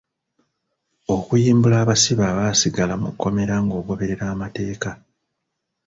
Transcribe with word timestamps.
Okuyimbula 1.15 1.75
abasibe 1.83 2.23
abaasigala 2.31 2.93
mu 3.01 3.09
kkomera 3.13 3.55
ng’ogoberera 3.63 4.25
amateeka. 4.33 4.89